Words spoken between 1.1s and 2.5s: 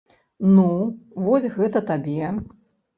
вось гэта табе!